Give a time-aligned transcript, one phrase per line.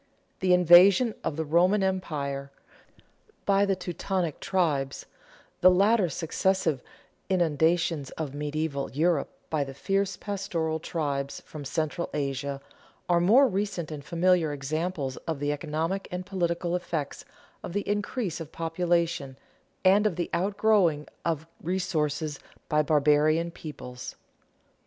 [0.39, 2.51] The invasion of the Roman Empire
[3.45, 5.05] by the Teutonic tribes,
[5.59, 6.81] the later successive
[7.29, 12.61] inundations of medieval Europe by the fierce pastoral tribes from central Asia,
[13.07, 17.23] are more recent and familiar examples of the economic and political effects
[17.61, 19.37] of the increase of population
[19.85, 22.39] and of the outgrowing of resources
[22.69, 24.15] by barbarian peoples.